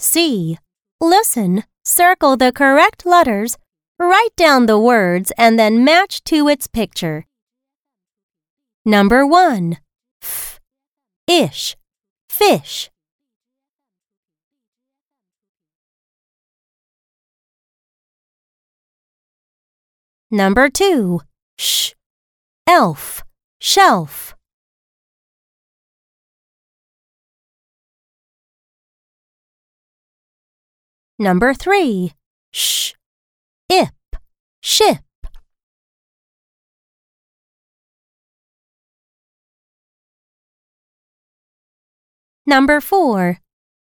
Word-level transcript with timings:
C. 0.00 0.56
Listen, 0.98 1.64
circle 1.84 2.34
the 2.38 2.52
correct 2.52 3.04
letters, 3.04 3.58
write 3.98 4.34
down 4.34 4.64
the 4.64 4.78
words, 4.78 5.30
and 5.36 5.58
then 5.58 5.84
match 5.84 6.24
to 6.24 6.48
its 6.48 6.66
picture. 6.66 7.26
Number 8.82 9.26
1. 9.26 9.76
F. 10.22 10.58
Ish. 11.26 11.76
Fish. 12.30 12.90
Number 20.30 20.70
2. 20.70 21.20
Sh. 21.58 21.92
Elf. 22.66 23.22
Shelf. 23.60 24.34
Number 31.20 31.52
3. 31.52 32.14
Sh. 32.50 32.94
Ip. 33.68 33.92
Ship. 34.62 35.04
Number 42.46 42.80
4. 42.80 43.36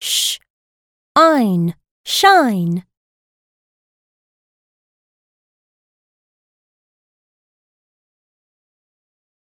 Sh. 0.01 0.39
Ein. 1.17 1.75
Shine. 2.05 2.85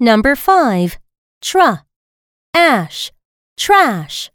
Number 0.01 0.35
5. 0.35 0.99
Tra. 1.43 1.85
Ash. 2.55 3.13
Trash. 3.59 4.31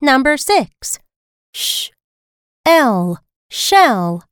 Number 0.00 0.36
6. 0.36 1.00
Sh. 1.52 1.90
L. 2.64 3.18
Shell. 3.50 4.22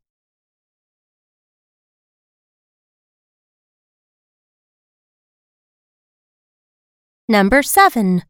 Number 7.29 7.63
7. 7.65 8.23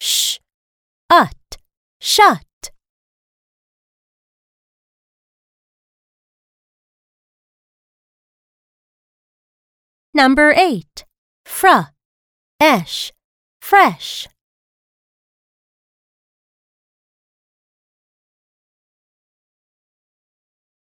Sh. 0.00 0.38
Ut. 1.10 1.56
Shut. 2.00 2.70
Number 10.14 10.52
8. 10.56 11.04
Fra. 11.44 11.90
Esh. 12.60 13.10
Fresh. 13.60 14.28